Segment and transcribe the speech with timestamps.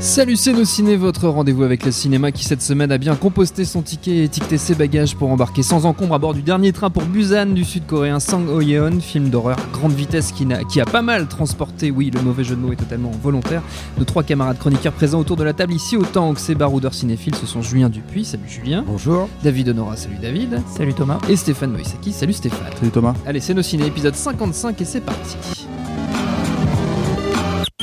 [0.00, 3.64] Salut c'est nos ciné, votre rendez-vous avec le cinéma qui cette semaine a bien composté
[3.64, 6.88] son ticket et étiqueté ses bagages pour embarquer sans encombre à bord du dernier train
[6.88, 11.02] pour Busan du sud-coréen Sang Ho-yeon, film d'horreur grande vitesse qui a, qui a pas
[11.02, 13.62] mal transporté, oui le mauvais jeu de mots est totalement volontaire,
[13.98, 17.34] de trois camarades chroniqueurs présents autour de la table ici autant que ces baroudeurs cinéphiles,
[17.34, 18.84] ce sont Julien Dupuis, salut Julien.
[18.86, 19.28] Bonjour.
[19.42, 20.60] David Honora, salut David.
[20.76, 21.18] Salut Thomas.
[21.28, 22.72] Et Stéphane Moïsaki, salut Stéphane.
[22.78, 23.14] Salut Thomas.
[23.26, 25.67] Allez c'est nos ciné, épisode 55 et c'est parti.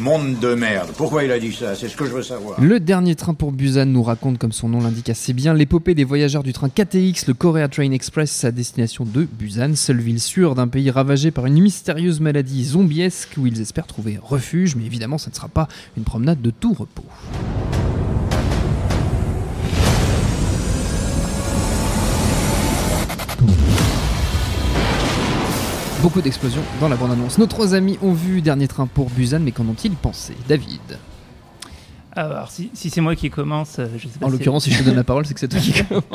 [0.06, 0.92] Monde de merde.
[0.96, 1.74] Pourquoi il a dit ça?
[1.74, 2.62] C'est ce que je veux savoir.
[2.62, 6.04] Le dernier train pour Busan nous raconte, comme son nom l'indique assez bien, l'épopée des
[6.04, 10.54] voyageurs du train KTX, le Korea Train Express, à destination de Busan, seule ville sûre
[10.54, 15.18] d'un pays ravagé par une mystérieuse maladie zombiesque où ils espèrent trouver refuge, mais évidemment,
[15.18, 17.06] ça ne sera pas une promenade de tout repos.
[26.06, 27.40] Beaucoup d'explosions dans la bande-annonce.
[27.40, 31.00] Nos trois amis ont vu Dernier train pour Busan, mais qu'en ont-ils pensé David?
[32.12, 34.72] Alors, si, si c'est moi qui commence, euh, je sais pas En si- l'occurrence, si
[34.72, 36.06] je te donne la parole, c'est que c'est toi qui commence.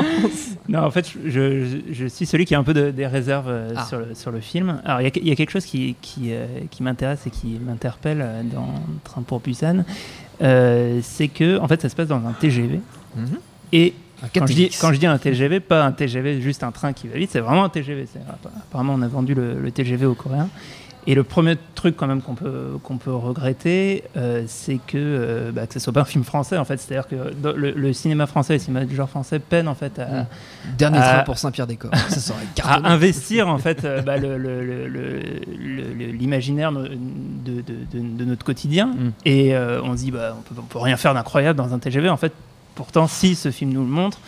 [0.68, 1.28] Non, en fait, je,
[1.66, 3.84] je- je suis celui qui a un peu de- des réserves euh, Ah.
[3.84, 4.80] sur, le, sur le film.
[4.84, 7.30] Alors, il y a, il y a quelque chose qui, qui, euh, qui m'intéresse et
[7.30, 8.68] qui m'interpelle dans
[9.02, 9.82] Train pour Busan.
[10.40, 12.80] Euh, c'est que, en fait, ça se passe dans un TGV.
[13.16, 13.26] Mhm.
[13.72, 13.94] Et
[14.34, 14.80] quand je, dis, KTX.
[14.80, 17.40] quand je dis un TGV, pas un TGV, juste un train qui va vite, c'est
[17.40, 18.06] vraiment un TGV.
[18.68, 20.48] Apparemment, on a vendu le, le TGV aux Coréens.
[21.06, 25.50] Et le premier truc quand même qu'on peut, qu'on peut regretter, euh, c'est que, euh,
[25.50, 26.76] bah, que ce soit pas un film français en fait.
[26.78, 30.04] C'est-à-dire que le, le cinéma français, le cinéma du genre français peine en fait à,
[30.04, 30.26] Mm.
[30.76, 31.94] Dernier train pour Saint-Pierre-des-Corps.
[32.10, 34.18] Ça serait à investir en fait euh, bah,
[35.48, 38.86] l'imaginaire de, de- de- de notre quotidien.
[38.88, 39.12] Mm.
[39.24, 41.78] Et euh, on se dit, bah, on peut, on peut rien faire d'incroyable dans un
[41.78, 42.08] TGV.
[42.08, 42.32] En fait,
[42.74, 44.18] pourtant, si ce film nous le montre,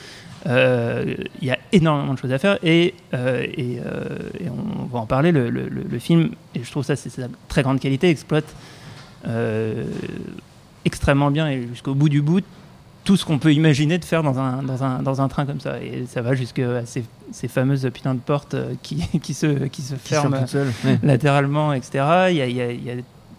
[0.46, 4.86] euh, il y a énormément de choses à faire et, euh, et, euh, et on
[4.86, 5.30] va en parler.
[5.30, 8.52] Le, le- le- le film, et je trouve ça c'est sa très grande qualité, exploite
[10.84, 12.40] extrêmement bien et jusqu'au bout du bout
[13.04, 15.58] tout ce qu'on peut imaginer de faire dans un, dans un, dans un train comme
[15.60, 15.80] ça.
[15.82, 19.94] Et ça va jusqu'à ces, ces fameuses putains de portes qui, qui, se, qui se
[19.94, 20.36] Qui ferment
[21.02, 21.90] latéralement, etc.
[22.30, 22.94] Il y a, y a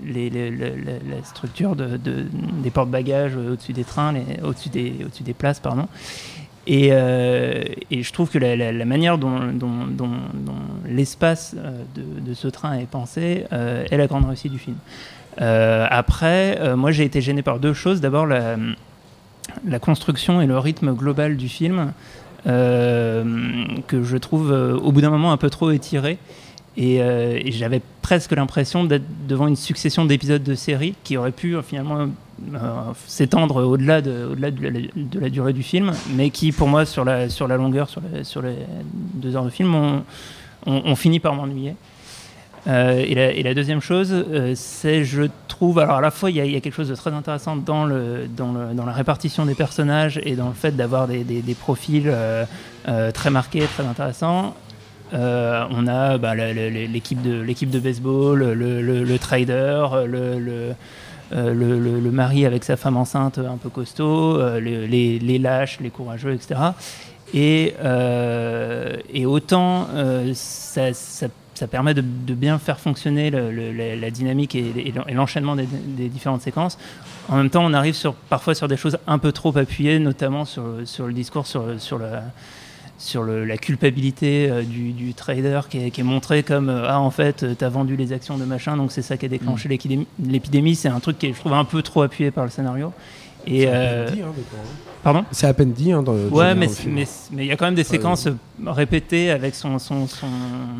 [0.05, 2.25] la, structure de, de-
[2.61, 5.87] des porte-bagages au-dessus des trains, au-dessus des, places, pardon.
[6.65, 9.39] Et, euh, je trouve que la, manière dont,
[10.87, 14.77] l'espace euh, de, ce train est pensé euh, est la grande réussite du film.
[15.41, 18.01] Euh, après, euh, moi j'ai été gêné par deux choses.
[18.01, 18.57] D'abord, la,
[19.79, 21.91] construction et le rythme global du film,
[22.45, 23.23] euh,
[23.87, 26.17] que je trouve euh, au bout d'un moment un peu trop étiré.
[26.75, 31.31] Et, euh, et j'avais presque l'impression d'être devant une succession d'épisodes de série qui auraient
[31.31, 32.57] pu euh, finalement euh,
[33.05, 37.29] s'étendre au-delà de, au-delà de, la, durée du film, mais qui, pour moi, sur la,
[37.29, 37.89] sur la longueur,
[38.23, 38.55] sur, les
[39.13, 40.03] deux heures de film, ont,
[40.65, 41.75] ont- ont fini par m'ennuyer.
[42.65, 46.73] Et, la, deuxième chose, c'est, je trouve, alors à la fois, il y, a- quelque
[46.73, 51.55] chose de très intéressant dans, la répartition des personnages et dans le fait d'avoir des,
[51.59, 52.09] profils
[53.13, 54.55] très marqués, très intéressants.
[55.13, 60.05] Euh, on a bah, l'équipe de, l'équipe de baseball, le, trader, euh,
[61.53, 65.79] le- le- mari avec sa femme enceinte un peu costaud, euh, le- les, les lâches,
[65.81, 66.59] les courageux, etc.
[67.33, 67.73] Et,
[69.13, 69.87] et autant
[70.33, 72.01] ça, ça- ça permet de,
[72.33, 76.77] bien faire fonctionner la, dynamique et, et l'en- et l'enchaînement des, des différentes séquences.
[77.29, 80.45] En même temps, on arrive sur, parfois sur des choses un peu trop appuyées, notamment
[80.45, 82.23] sur, sur le discours sur, sur la
[82.97, 86.85] sur le- la culpabilité euh, du, du trader qui est, qui est montré comme euh,
[86.87, 89.29] ah en fait tu as vendu les actions de machin donc c'est ça qui a
[89.29, 92.43] déclenché l'équidémie- l'épidémie c'est un truc qui est je trouve un peu trop appuyé par
[92.45, 92.93] le scénario
[93.45, 94.67] Et C'est à euh, peine dit, hein, hein.
[95.03, 96.95] pardant C'est à peine dit hein, dans, Ouais, mais film.
[96.95, 97.05] mais
[97.43, 98.35] il y a quand même des séquences euh,
[98.67, 100.27] répétées avec son, son, son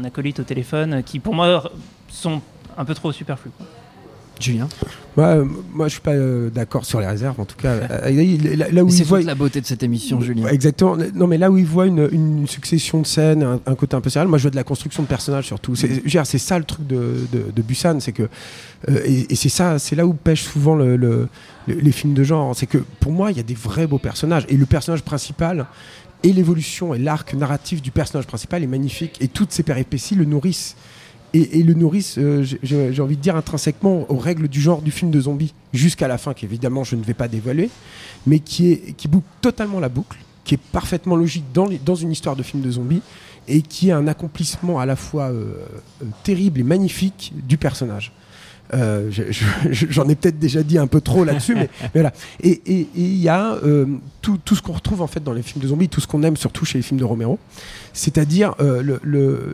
[0.06, 1.70] acolyte au téléphone euh, qui, pour moi,
[2.08, 2.42] sont
[2.78, 3.52] un peu trop superflues.
[4.40, 4.68] Julien.
[5.16, 7.74] Moi, euh, moi, je suis pas euh, d'accord sur les réserves, en tout cas.
[7.92, 10.46] Euh, là, où C'est voit, la beauté de cette émission, Julien.
[10.46, 10.98] Ouais, Exactement.
[11.14, 14.02] Non, mais là où il voit une, une succession de scènes, un, un côté un
[14.02, 15.76] peu sérieux, moi je vois de la construction de personnages surtout.
[15.76, 18.24] C'est ça le truc de, de, de Busan, c'est que
[18.90, 21.28] euh, et, et c'est ça, c'est là où pêchent souvent le, le-
[21.68, 22.56] le- les films de genre.
[22.56, 25.66] C'est que pour moi, il y a des vrais beaux personnages et le personnage principal
[26.24, 30.26] et l'évolution et l'arc narratif du personnage principal est magnifique et toutes ces péripéties le
[30.26, 30.76] nourrissent.
[31.36, 34.92] Et, et le nourrissent, euh, j'ai- envie de dire intrinsèquement aux règles du genre du
[34.92, 37.70] film de zombie, jusqu'à la fin, qu'évidemment je ne vais pas dévoiler,
[38.28, 41.96] mais qui, est, qui boucle totalement la boucle, qui est parfaitement logique dans, les- dans
[41.96, 43.02] une histoire de film de zombies,
[43.48, 45.56] et qui est un accomplissement à la fois euh,
[46.04, 48.12] euh, terrible et magnifique du personnage.
[48.74, 52.14] Euh, je- je- J'en ai peut-être déjà dit un peu trop là-dessus, mais, mais voilà.
[52.42, 52.62] Et
[52.96, 53.86] il y a euh,
[54.22, 56.24] tout, tout ce qu'on retrouve en fait dans les films de zombies, tout ce qu'on
[56.24, 57.38] aime surtout chez les films de Romero,
[57.94, 59.54] c'est-à-dire euh, le, le-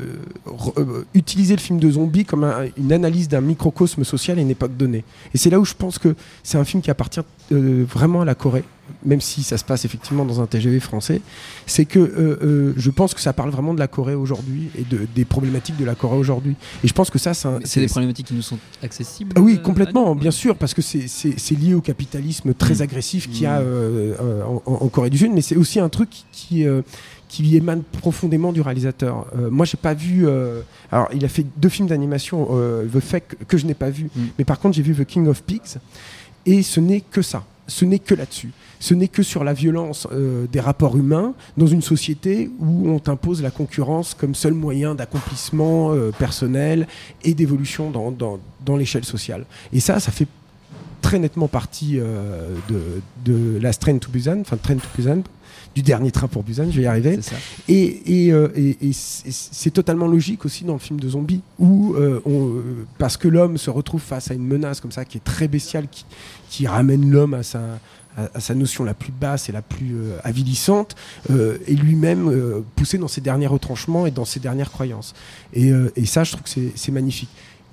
[0.78, 4.50] euh, utiliser le film de zombies comme un- une analyse d'un microcosme social à une
[4.50, 5.04] époque donnée.
[5.34, 7.20] Et c'est là où je pense que c'est un film qui appartient
[7.52, 8.64] euh, vraiment à la Corée,
[9.06, 11.20] même si ça se passe effectivement dans un TGV français.
[11.66, 14.84] C'est que euh, euh, je pense que ça parle vraiment de la Corée aujourd'hui et
[14.84, 16.56] de, des problématiques de la Corée aujourd'hui.
[16.84, 19.34] Et je pense que ça, c'est un- C'est des problématiques qui nous sont accessibles.
[19.36, 22.76] ah oui, euh, complètement, bien sûr, parce que c'est- c'est c'est lié au capitalisme très
[22.76, 22.82] Mm.
[22.82, 23.50] agressif qu'il y Mm.
[23.50, 26.82] a euh, euh, en, en Corée du Sud, mais c'est aussi un truc qui, euh,
[27.30, 29.28] qui émane profondément du réalisateur.
[29.38, 30.28] Euh, moi, j'ai pas vu.
[30.28, 30.62] euh,
[30.92, 34.10] alors, il a fait deux films d'animation, euh, The Fake, que je n'ai pas vu,
[34.16, 34.22] Mm.
[34.40, 35.78] mais par contre, j'ai vu The King of Pigs,
[36.46, 37.44] et ce n'est que ça.
[37.68, 38.50] Ce n'est que là-dessus.
[38.80, 42.98] Ce n'est que sur la violence euh, des rapports humains dans une société où on
[42.98, 46.88] t'impose la concurrence comme seul moyen d'accomplissement personnel
[47.24, 49.46] et d'évolution dans, dans, dans l'échelle sociale.
[49.72, 50.28] Et ça, ça fait
[51.10, 52.80] très nettement partie euh, de,
[53.26, 55.24] de la Train to Busan, enfin Train to Busan,
[55.76, 57.16] du dernier train pour Busan, je vais y arriver.
[57.68, 61.96] Et, et, euh, et- et c'est totalement logique aussi dans le film de zombies, où
[61.96, 62.62] euh, on,
[63.00, 65.88] parce que l'homme se retrouve face à une menace comme ça qui est très bestiale,
[65.90, 66.06] qui,
[66.48, 67.60] qui ramène l'homme à sa,
[68.16, 70.96] à, à sa notion la plus basse et la plus euh, avilissante,
[71.68, 72.32] et lui-même
[72.76, 75.16] poussé dans ses derniers retranchements et dans ses dernières croyances.
[75.54, 77.30] Et, et ça, je trouve que c'est magnifique.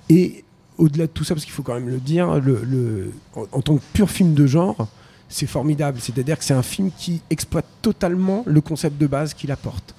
[0.09, 0.43] Et
[0.77, 3.83] au-delà de tout ça, parce qu'il faut quand même le dire, le, en, tant que
[3.93, 4.87] pur film de genre,
[5.29, 5.99] c'est formidable.
[6.01, 9.95] C'est-à-dire que c'est un film qui exploite totalement le concept de base qu'il apporte.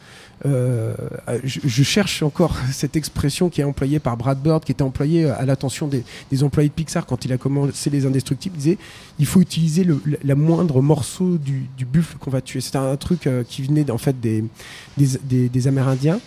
[0.47, 0.95] Euh,
[1.43, 5.45] je, cherche encore cette expression qui est employée par Brad Bird, qui était employée à
[5.45, 6.05] l'attention des,
[6.45, 8.55] employés de Pixar quand il a commencé Les Indestructibles.
[8.57, 8.79] Il disait
[9.19, 12.61] il faut utiliser le, la, moindre morceau du, buffle qu'on va tuer.
[12.61, 16.21] C'était un truc euh, qui venait en fait des Amérindiens.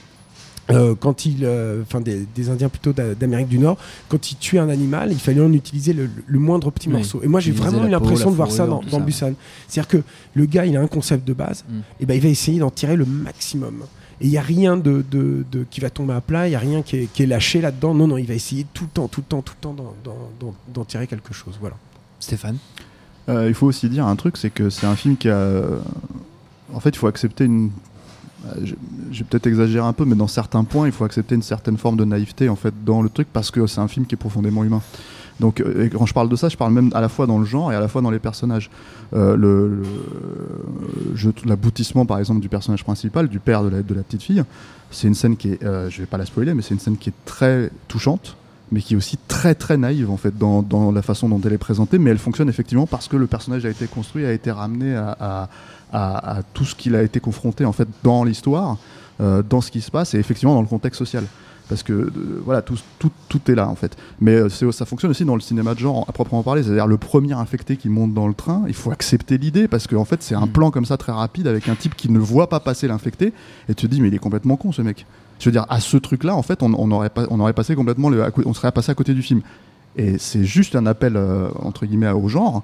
[0.74, 3.78] Euh, quand ils, euh, enfin des, des Indiens plutôt d'a- d'Amérique du Nord,
[4.10, 6.96] quand ils tuaient un animal, il fallait en utiliser le, le moindre petit Oui.
[6.96, 7.22] morceau.
[7.24, 9.04] Et moi, j'ai vraiment eu l'impression de voir ça dans, tout dans ça.
[9.04, 9.34] Busan.
[9.68, 10.04] C'est-à-dire que
[10.34, 11.80] le gars, il a un concept de base, Mm.
[12.00, 13.84] et ben il va essayer d'en tirer le maximum.
[14.20, 16.56] Et il n'y a rien de, de- de- qui va tomber à plat, il n'y
[16.56, 17.94] a rien qui est, qui est lâché là-dedans.
[17.96, 19.76] Non, non, il va essayer tout le temps, tout le temps, tout le temps
[20.74, 21.56] d'en- tirer quelque chose.
[21.60, 21.76] Voilà.
[22.20, 22.58] Stéphane?
[23.30, 25.62] Euh, il faut aussi dire un truc, c'est que c'est un film qui a.
[26.74, 27.72] En fait, il faut accepter une.
[28.48, 28.66] Euh,
[29.12, 31.98] vais peut-être exagérer un peu, mais dans certains points, il faut accepter une certaine forme
[31.98, 34.64] de naïveté en fait dans le truc parce que c'est un film qui est profondément
[34.64, 34.82] humain.
[35.42, 37.46] Donc, euh, quand je parle de ça, je parle même à la fois dans le
[37.46, 38.70] genre et à la fois dans les personnages.
[39.14, 39.36] Euh,
[41.46, 44.44] l'aboutissement, par exemple, du personnage principal, du père de la, de la petite fille,
[44.92, 46.98] c'est une scène qui est, euh, je vais pas la spoiler, mais c'est une scène
[46.98, 48.38] qui est très touchante,
[48.72, 51.54] mais qui est aussi très très naïve en fait dans, dans la façon dont elle
[51.54, 54.50] est présentée, mais elle fonctionne effectivement parce que le personnage a été construit, a été
[54.52, 55.50] ramené à, à-
[55.94, 58.78] à- à tout ce qu'il a été confronté en fait dans l'histoire,
[59.20, 61.26] euh, dans ce qui se passe et effectivement dans le contexte social.
[61.70, 62.12] Parce que euh,
[62.44, 63.96] voilà, tout, tout, tout est là en fait.
[64.20, 66.64] Mais euh, ça fonctionne aussi dans le cinéma de genre à proprement parler.
[66.64, 70.04] C'est-à-dire le premier infecté qui monte dans le train, il faut accepter l'idée parce qu'en
[70.04, 70.50] fait c'est un Mm.
[70.52, 73.32] plan comme ça très rapide avec un type qui ne voit pas passer l'infecté
[73.70, 75.06] et tu te dis mais il est complètement con ce mec.
[75.42, 77.76] Je veux dire à ce truc-là en fait on, on aurait pas, on aurait passé
[77.76, 79.42] complètement le, on serait passé à côté du film.
[79.98, 82.64] Et c'est juste un appel euh, entre guillemets au genre.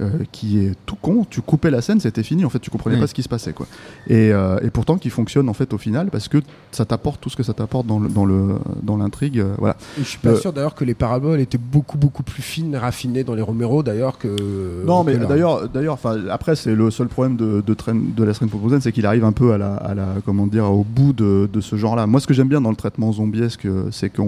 [0.00, 2.96] Euh, qui est tout con, tu coupais la scène, c'était fini, en fait, tu comprenais
[2.96, 3.00] Oui.
[3.02, 3.66] pas ce qui se passait, quoi.
[4.08, 6.38] Et, euh, et pourtant, qui fonctionne en fait au final parce que
[6.70, 9.76] ça t'apporte tout ce que ça t'apporte dans le dans le dans l'intrigue, euh, voilà.
[9.98, 12.76] Et je suis pas Euh, sûr d'ailleurs que les paraboles étaient beaucoup beaucoup plus fines
[12.76, 14.84] raffinées dans les Romero d'ailleurs que.
[14.86, 18.32] Non, mais d'ailleurs, d'ailleurs, enfin, après, c'est le seul problème de, de, Train- de la
[18.80, 21.60] c'est qu'il arrive un peu à la, à la, comment dire, au bout de, de
[21.60, 22.06] ce genre-là.
[22.06, 24.24] Moi, ce que j'aime bien dans le traitement zombiesque, c'est qu'il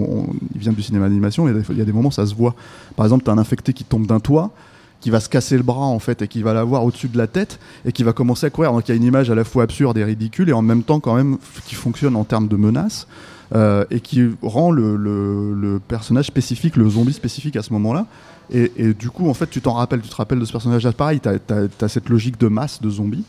[0.55, 2.25] vient du cinéma d'animation, et il y a des- il y a des moments, ça
[2.25, 2.55] se voit.
[2.95, 4.51] Par exemple, t'as un infecté qui tombe d'un toit,
[5.05, 7.27] qui va se casser le bras en fait et qui va l'avoir au-dessus de la
[7.27, 8.71] tête et qui va commencer à courir.
[8.71, 10.81] Donc il y a une image à la fois absurde et ridicule et en même
[10.81, 13.05] temps quand même qui fonctionne en termes de menace.
[13.53, 18.07] euh, et qui rend le, personnage spécifique, le zombie spécifique à ce moment-là.
[18.51, 20.91] Et, du coup, en fait, tu t'en rappelles, tu te rappelles de ce personnage-là.
[20.91, 23.25] Pareil, tu as, cette logique de masse de zombies.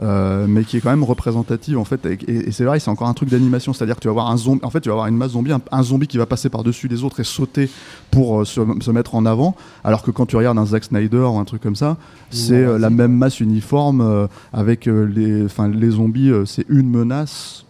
[0.00, 2.88] Euh, mais qui est quand même représentative en fait et, et- et c'est vrai c'est
[2.90, 4.80] encore un truc d'animation c'est à dire que tu vas avoir un zombie en fait
[4.80, 7.02] tu vas avoir une masse zombie un, un zombie qui va passer par dessus les
[7.02, 7.68] autres et sauter
[8.12, 11.18] pour euh, se, se mettre en avant alors que quand tu regardes un Zack Snyder
[11.32, 11.96] ou un truc comme ça
[12.30, 17.64] c'est euh, la même masse uniforme avec les enfin les zombies c'est une menace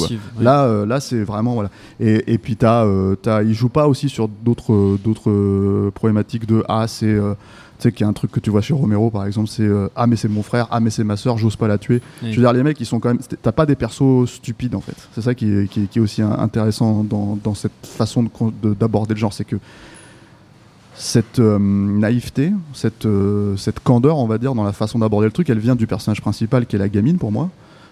[0.00, 0.42] massive, ouais.
[0.44, 1.70] Là, euh, là c'est vraiment voilà.
[2.00, 6.64] Et, et puis t'as, euh, t'as, il joue pas aussi sur d'autres, d'autres problématiques de
[6.68, 7.34] ah c'est, euh,
[7.82, 9.64] tu sais qu'il y a un truc que tu vois chez Romero par exemple, c'est
[9.64, 12.00] euh, ah mais c'est mon frère, ah mais c'est ma soeur, j'ose pas la tuer.
[12.22, 12.32] Oui.
[12.32, 14.80] Je veux dire les mecs ils sont quand même, t'as pas des persos stupides en
[14.80, 14.96] fait.
[15.14, 18.30] C'est ça qui est, qui est, qui est aussi intéressant dans, dans cette façon
[18.62, 19.56] d'aborder le genre, c'est que
[20.94, 25.32] cette euh, naïveté, cette, euh, cette candeur, on va dire, dans la façon d'aborder le
[25.32, 27.50] truc, elle vient du personnage principal qui est la gamine pour moi,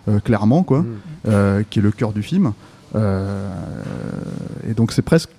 [0.09, 0.85] euh, clairement, quoi,
[1.27, 2.53] euh, qui est le cœur du film.
[2.95, 5.31] Et donc c'est presque.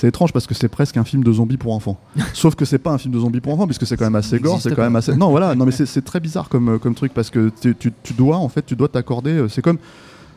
[0.00, 1.98] C'est étrange parce que c'est presque un film de zombies pour enfants.
[2.32, 4.38] Sauf que c'est pas un film de zombies pour enfants puisque c'est quand même assez
[4.40, 5.14] gore, c'est quand même assez.
[5.14, 8.14] Non voilà, non mais c'est- très bizarre comme, comme truc parce que tu, tu- tu
[8.14, 9.32] dois en fait, tu dois t'accorder.
[9.32, 9.76] euh, C'est comme.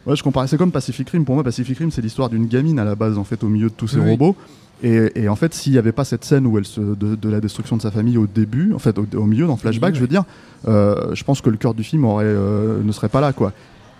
[0.05, 1.23] Ouais, je comparais, c'est comme Pacific Rim.
[1.23, 3.69] Pour moi, Pacific Rim, c'est l'histoire d'une gamine à la base, en fait, au milieu
[3.69, 4.09] de tous ces Oui.
[4.09, 4.35] robots.
[4.83, 7.29] Et, et en fait, s'il n'y avait pas cette scène où elle se, de, de
[7.29, 10.01] la destruction de sa famille au début, en fait, au, au milieu, dans flashback, je
[10.01, 10.25] veux dire,
[10.67, 13.53] euh, je pense que le cœur du film aurait, euh, ne serait pas là, quoi.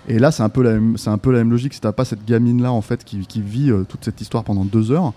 [0.09, 1.73] Et là, c'est un peu la même, c'est un peu la même logique.
[1.73, 4.43] Si t'as pas cette gamine là, en fait, qui, qui vit euh, toute cette histoire
[4.43, 5.11] pendant deux heures, euh,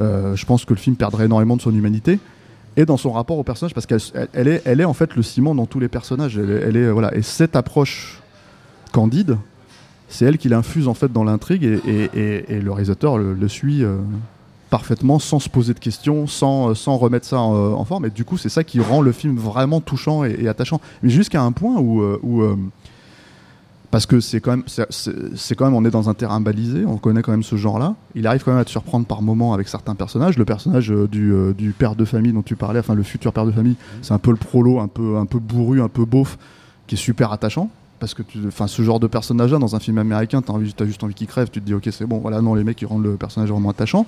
[0.00, 2.18] je pense que le film perdrait énormément de son humanité
[2.76, 5.14] et dans son rapport au personnage, parce qu'elle elle- elle est, elle est en fait
[5.14, 6.38] le ciment dans tous les personnages.
[6.38, 7.14] Elle, est- voilà.
[7.14, 8.20] Et cette approche
[8.92, 9.36] candide,
[10.08, 12.10] c'est elle qui l'infuse en fait dans l'intrigue et,
[12.48, 13.98] le réalisateur le, suit euh,
[14.70, 18.06] parfaitement sans se poser de questions, sans, euh, sans remettre ça en, euh, forme.
[18.06, 20.80] Et du coup, c'est ça qui rend le film vraiment touchant et, attachant.
[21.02, 22.56] Mais jusqu'à un point où, euh, euh,
[23.92, 26.96] parce que c'est quand même, c'est- quand même, on est dans un terrain balisé, on
[26.96, 27.94] connaît quand même ce genre-là.
[28.16, 30.36] Il arrive quand même à te surprendre par moments avec certains personnages.
[30.38, 33.32] Le personnage euh, du, euh, du père de famille dont tu parlais, enfin le futur
[33.32, 36.04] père de famille, c'est un peu le prolo, un peu, un peu bourru, un peu
[36.06, 36.38] beauf,
[36.88, 37.70] qui est super attachant.
[38.00, 41.14] Parce que tu, ce genre de personnage-là, dans un film américain, t'as t'as juste envie
[41.14, 41.50] qu'il crève.
[41.50, 43.70] Tu te dis, ok, c'est bon, voilà, non, les mecs, ils rendent le personnage vraiment
[43.70, 44.06] attachant,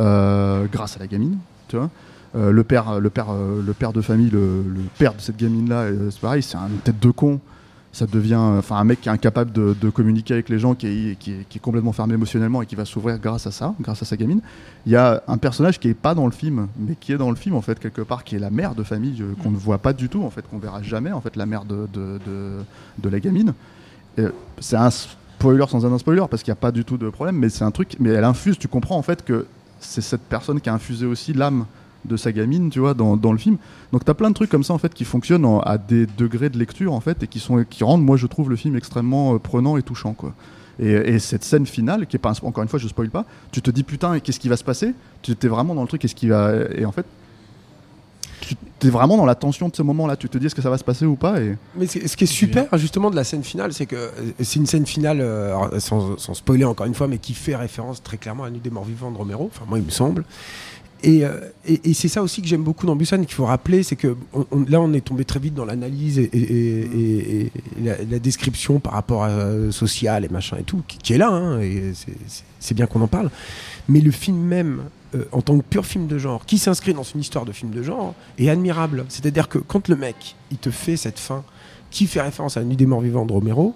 [0.00, 1.38] euh, grâce à la gamine,
[1.68, 1.88] tu vois.
[2.34, 5.36] Euh, le père, le père, euh, le père de famille, le, le père de cette
[5.36, 7.40] gamine-là, euh, c'est pareil, c'est un une tête de con.
[7.92, 10.86] Ça devient, euh, enfin, un mec qui est incapable de, communiquer avec les gens, qui
[10.86, 14.40] est, complètement fermé émotionnellement et qui va s'ouvrir grâce à ça, grâce à sa gamine.
[14.86, 17.30] Il y a un personnage qui est pas dans le film, mais qui est dans
[17.30, 19.56] le film en fait quelque part, qui est la mère de famille euh, qu'on ne
[19.56, 22.18] voit pas du tout en fait, qu'on verra jamais en fait, la mère de, de,
[22.98, 23.52] de, la gamine.
[24.18, 27.10] Euh, C'est un spoiler sans un spoiler parce qu'il n'y a pas du tout de
[27.10, 28.58] problème, mais c'est un truc, mais elle infuse.
[28.58, 29.46] Tu comprends en fait que
[29.80, 31.66] c'est cette personne qui a infusé aussi l'âme
[32.04, 33.56] de sa gamine, tu vois, dans, dans le film.
[33.92, 36.50] Donc t'as plein de trucs comme ça en fait qui fonctionnent en- à des degrés
[36.50, 39.34] de lecture en fait et qui sont qui rendent, moi je trouve le film extrêmement
[39.34, 40.32] euh, prenant et touchant quoi.
[40.80, 43.24] Et, et cette scène finale, qui est pas un encore une fois je spoil pas,
[43.52, 44.94] tu te dis putain qu'est-ce qui va se passer?
[45.22, 47.06] Tu étais vraiment dans le truc, qu'est-ce qui va et en fait
[48.40, 50.16] tu es vraiment dans la tension de ce moment-là.
[50.16, 51.40] Tu te dis est-ce que ça va se passer ou pas?
[51.40, 54.58] Et Mais ce qui est super justement de la scène finale, c'est que euh, c'est
[54.58, 58.16] une scène finale, euh, sans, sans spoiler encore une fois, mais qui fait référence très
[58.16, 60.24] clairement à Nuit des Morts Vivants de Romero, enfin moi il me semble.
[61.04, 61.30] Et, euh,
[61.66, 64.16] et, et c'est ça aussi que j'aime beaucoup dans Busan, qu'il faut rappeler, c'est que
[64.32, 67.50] on- on- là on est tombé très vite dans l'analyse et,
[67.82, 71.18] la, la description par rapport à euh, social et machin et tout, qui, qui est
[71.18, 71.92] là, hein, et
[72.60, 73.30] c'est- bien qu'on en parle.
[73.88, 74.82] Mais le film même,
[75.14, 77.70] euh, en tant que pur film de genre, qui s'inscrit dans une histoire de film
[77.72, 79.04] de genre, est admirable.
[79.08, 81.42] C'est-à-dire que quand le mec, il te fait cette fin
[81.90, 83.74] qui fait référence à la Nuit des Morts Vivants de Romero,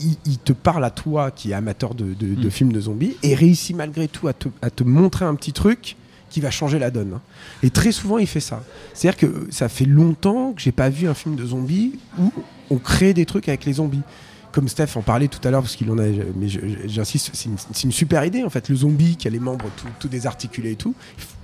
[0.00, 2.50] il, il te parle à toi qui est amateur de, de- de Mm.
[2.50, 5.96] films de zombies et réussit malgré tout à te, à te montrer un petit truc
[6.32, 7.12] qui va changer la donne.
[7.14, 7.20] hein.
[7.62, 8.64] Et très souvent, il fait ça.
[8.94, 12.32] C'est-à-dire que ça fait longtemps que j'ai pas vu un film de zombies où
[12.70, 14.02] on crée des trucs avec les zombies.
[14.50, 16.02] Comme Steph en parlait tout à l'heure, parce qu'il en a,
[16.36, 16.46] mais
[16.86, 18.68] j'insiste, c'est une, super idée en fait.
[18.68, 19.64] Le zombie qui a les membres
[19.98, 20.94] tout, désarticulés et tout.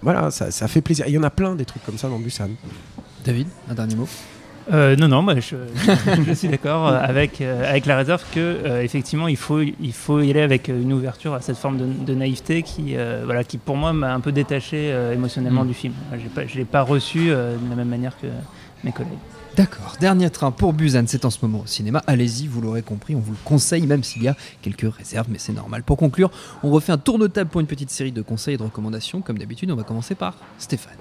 [0.03, 1.07] Voilà, ça, fait plaisir.
[1.09, 2.51] Il y en a plein des trucs comme ça dans Busan.
[3.25, 4.09] David, un dernier mot?
[4.71, 5.57] Euh, non, non, moi, je,
[6.27, 9.93] je suis d'accord euh, avec, euh, avec la réserve que euh, effectivement il faut, il
[9.95, 12.95] faut y aller avec une ouverture à cette forme de, de naïveté qui,
[13.25, 15.69] voilà, qui pour moi m'a un peu détaché émotionnellement Mm.
[15.69, 15.95] du film.
[16.35, 18.27] Pas- Je ne l'ai pas reçu de la même manière que
[18.85, 19.13] mes collègues.
[19.57, 22.03] D'accord, dernier train pour Busan, c'est en ce moment au cinéma.
[22.07, 25.39] Allez-y, vous l'aurez compris, on vous le conseille, même s'il y a quelques réserves, mais
[25.39, 25.83] c'est normal.
[25.83, 26.31] Pour conclure,
[26.63, 29.21] on refait un tour de table pour une petite série de conseils et de recommandations.
[29.21, 30.93] Comme d'habitude, on va commencer par Stéphane.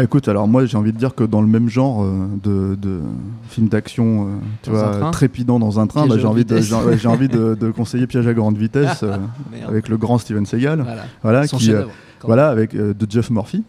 [0.00, 3.00] Écoute, alors moi j'ai envie de dire que dans le même genre euh, de, de
[3.50, 4.26] film d'action, euh,
[4.62, 7.70] tu Dans vois, trépidant dans un train, bah, j'ai envie, de, j'ai envie de, de
[7.70, 9.16] conseiller Piège à grande vitesse euh,
[9.68, 11.72] avec le grand Steven Seagal, Voilà, voilà, qui,
[12.24, 13.64] voilà, avec euh, de Jeff Murphy,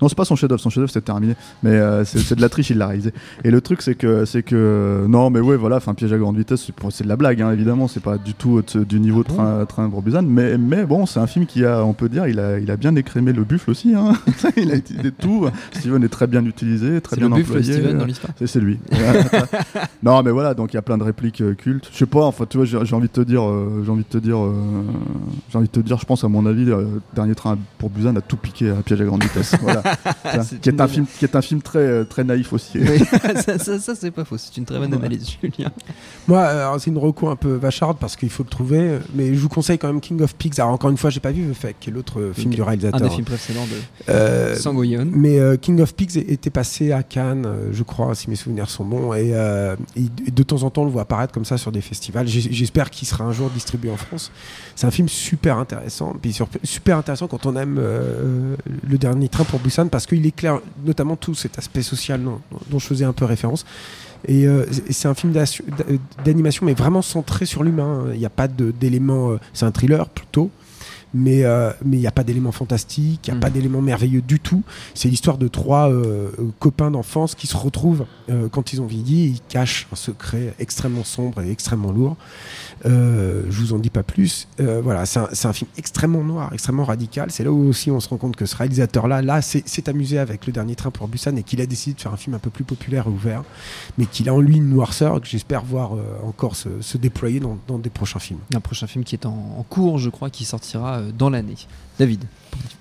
[0.00, 2.48] Non, c'est pas son chef-d'œuvre, son chef-d'œuvre c'est terminé, mais euh, c'est c'est de la
[2.48, 3.12] triche, il l'a réalisé.
[3.44, 6.36] Et le truc, c'est que, c'est que, non, mais ouais, voilà, enfin, piège à grande
[6.36, 9.22] vitesse, c'est c'est de la blague, hein, évidemment, c'est pas du tout au- du niveau
[9.22, 12.08] de train, train pour Busan, mais, mais bon, c'est un film qui a, on peut
[12.08, 14.12] dire, il a, il a bien écrémé le buffle aussi, hein.
[14.56, 15.46] il a utilisé tout.
[15.72, 17.72] Steven est très bien utilisé, très C'est bien le buffle employé.
[17.72, 18.32] Steven dans l'histoire.
[18.38, 18.78] C'est c'est lui.
[20.02, 21.88] non, mais voilà, donc il y a plein de répliques euh, cultes.
[21.92, 24.08] Je sais pas, enfin, tu vois, j'ai envie de te dire, euh, j'ai envie de
[24.08, 24.52] te dire, euh,
[25.50, 28.14] j'ai envie de te dire, je pense à mon avis, euh, dernier train pour Busan
[28.16, 29.54] a tout piqué à piège à grande vitesse.
[29.60, 29.82] Voilà.
[30.62, 32.78] Qui est un film, qui est un film très, euh, très naïf aussi.
[32.78, 32.98] Oui,
[33.44, 35.70] ça, ça- ça, c'est pas faux, c'est une très bonne analyse, Julien.
[36.28, 39.38] Moi, euh, c'est une recours un peu vacharde parce qu'il faut le trouver, mais je
[39.40, 40.54] vous conseille quand même King of Pigs.
[40.58, 42.60] Alors encore une fois, j'ai pas vu The Fake, qui est l'autre euh, film du
[42.62, 43.00] Un réalisateur.
[43.00, 45.06] des films précédents de Euh, Sangoyeon.
[45.12, 48.84] mais euh, King of Pigs était passé à Cannes, je crois, si mes souvenirs sont
[48.84, 51.72] bons, et, euh, et de temps en temps on le voit apparaître comme ça sur
[51.72, 52.26] des festivals.
[52.26, 54.30] J'espère qu'il sera un jour distribué en France.
[54.74, 58.56] C'est un film super intéressant, puis super intéressant quand on aime euh,
[58.88, 62.86] le dernier train pour Busan parce qu'il éclaire notamment tout cet aspect social dont, je
[62.86, 63.64] faisais un peu référence.
[64.26, 65.32] Et euh, c'est- un film
[66.24, 68.06] d'animation, mais vraiment centré sur l'humain.
[68.12, 69.30] Il n'y a pas d'éléments.
[69.32, 70.50] euh, c'est un thriller plutôt.
[71.18, 73.40] Mais euh, mais il n'y a pas d'éléments fantastiques, il n'y a Mm.
[73.40, 74.62] pas d'éléments merveilleux du tout.
[74.94, 79.24] C'est l'histoire de trois euh, copains d'enfance qui se retrouvent euh, quand ils ont vieilli
[79.24, 82.16] et ils cachent un secret extrêmement sombre et extrêmement lourd.
[82.84, 84.46] Je vous en dis pas plus.
[84.58, 87.30] Voilà, c'est un, un film extrêmement noir, extrêmement radical.
[87.30, 90.18] C'est là où aussi on se rend compte que ce réalisateur-là, là, s'est s'est amusé
[90.18, 92.38] avec le dernier train pour Busan et qu'il a décidé de faire un film un
[92.38, 93.42] peu plus populaire et ouvert,
[93.98, 95.92] mais qu'il a en lui une noirceur que j'espère voir
[96.24, 98.40] encore se, se déployer dans, dans des prochains films.
[98.54, 101.56] Un prochain film qui est en, en cours, je crois, qui sortira dans l'année.
[101.98, 102.24] David,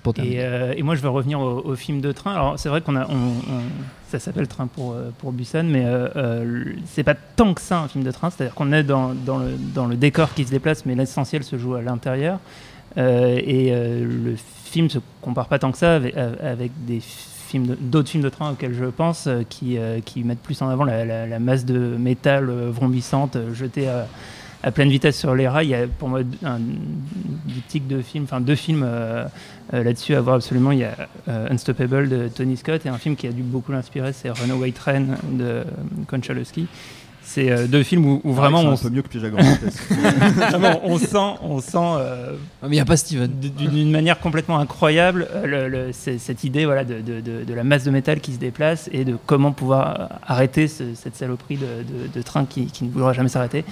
[0.03, 0.13] pour.
[0.19, 2.33] Et, euh, et moi, je veux revenir au, au film de train.
[2.33, 3.61] Alors, c'est vrai qu'on a, on, on-
[4.09, 7.79] ça s'appelle Train pour, euh, pour Busan, mais euh, euh, c'est pas tant que ça
[7.79, 8.29] un film de train.
[8.29, 11.57] C'est-à-dire qu'on est dans, dans, le, dans le décor qui se déplace, mais l'essentiel se
[11.57, 12.39] joue à l'intérieur.
[12.97, 17.01] Euh, et euh, le film se compare pas tant que ça avec, des
[17.79, 20.83] d'autres films de train auxquels je pense euh, qui, euh, qui mettent plus en avant
[20.83, 24.07] la, la- la masse de métal euh, vrombissante euh, jetée à,
[24.65, 25.67] à pleine vitesse sur les rails.
[25.67, 26.59] Il y a pour moi un
[27.45, 29.25] diptyque de films, enfin deux films euh,
[29.73, 30.71] euh, là-dessus à voir absolument.
[30.71, 30.95] Il y a
[31.29, 34.71] euh, Unstoppable de Tony Scott et un film qui a dû beaucoup l'inspirer, c'est Runaway
[34.71, 35.63] Train de
[36.07, 36.67] Konchalovsky.
[37.27, 39.45] C'est euh, deux films où, où vraiment on, un peu mieux que piège à grande
[39.45, 39.81] vitesse.
[40.51, 43.27] vraiment, on sent, on sent euh, Ah, mais il n'y a pas Steven.
[43.39, 47.83] d'une manière complètement incroyable euh, le- cette idée voilà, de, de- de- de la masse
[47.83, 52.13] de métal qui se déplace et de comment pouvoir arrêter ce- cette saloperie de, de-
[52.13, 53.65] de train qui, qui ne voudra jamais s'arrêter.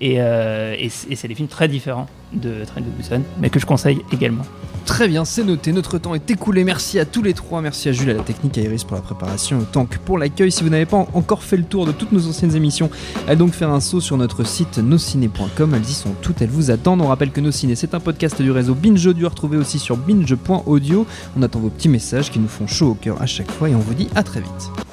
[0.00, 3.66] Et, euh, et c'est des films très différents de Train de Busan, mais que je
[3.66, 4.44] conseille également.
[4.84, 5.72] Très bien, c'est noté.
[5.72, 6.62] Notre temps est écoulé.
[6.64, 7.60] Merci à tous les trois.
[7.60, 10.50] Merci à Jules, à la technique, à Iris pour la préparation, au Tank pour l'accueil.
[10.52, 12.90] Si vous n'avez pas en- encore fait le tour de toutes nos anciennes émissions,
[13.26, 15.74] allez donc faire un saut sur notre site nosciné.com.
[15.74, 17.00] Elles y sont toutes, elles vous attendent.
[17.02, 19.78] On rappelle que Nos Ciné, c'est un podcast du réseau Binge Audio à retrouver aussi
[19.78, 21.06] sur binge.audio.
[21.36, 23.74] On attend vos petits messages qui nous font chaud au cœur à chaque fois et
[23.74, 24.87] on vous dit à très vite.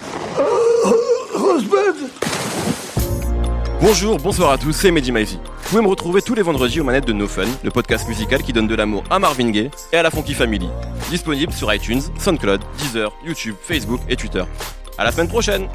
[3.88, 5.38] Bonjour, bonsoir à tous, c'est Mehdi Maizy.
[5.46, 8.42] Vous pouvez me retrouver tous les vendredis aux manettes de No Fun, le podcast musical
[8.42, 10.68] qui donne de l'amour à Marvin Gaye et à la Funky Family.
[11.12, 14.44] Disponible sur iTunes, SoundCloud, Deezer, YouTube, Facebook et Twitter.
[14.98, 15.68] À la semaine prochaine